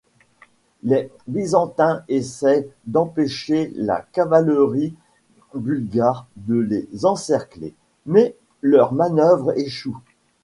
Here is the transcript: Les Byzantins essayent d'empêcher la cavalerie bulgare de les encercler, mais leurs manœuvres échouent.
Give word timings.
Les 0.81 1.11
Byzantins 1.27 2.03
essayent 2.07 2.65
d'empêcher 2.87 3.71
la 3.75 4.01
cavalerie 4.01 4.95
bulgare 5.53 6.25
de 6.37 6.55
les 6.55 7.05
encercler, 7.05 7.75
mais 8.07 8.35
leurs 8.63 8.93
manœuvres 8.93 9.53
échouent. 9.59 10.01